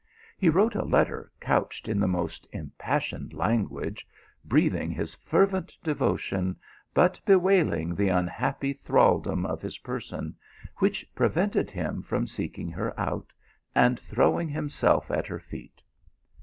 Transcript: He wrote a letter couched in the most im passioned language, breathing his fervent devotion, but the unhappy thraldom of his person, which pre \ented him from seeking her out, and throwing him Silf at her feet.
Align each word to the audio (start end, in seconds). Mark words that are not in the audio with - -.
He 0.35 0.49
wrote 0.49 0.73
a 0.73 0.83
letter 0.83 1.31
couched 1.39 1.87
in 1.87 1.99
the 1.99 2.07
most 2.07 2.47
im 2.51 2.71
passioned 2.79 3.33
language, 3.33 4.07
breathing 4.43 4.89
his 4.89 5.13
fervent 5.13 5.77
devotion, 5.83 6.55
but 6.91 7.21
the 7.23 8.09
unhappy 8.11 8.73
thraldom 8.73 9.45
of 9.45 9.61
his 9.61 9.77
person, 9.77 10.35
which 10.77 11.07
pre 11.13 11.29
\ented 11.29 11.69
him 11.69 12.01
from 12.01 12.25
seeking 12.25 12.71
her 12.71 12.99
out, 12.99 13.31
and 13.75 13.99
throwing 13.99 14.49
him 14.49 14.69
Silf 14.71 15.11
at 15.11 15.27
her 15.27 15.39
feet. 15.39 15.83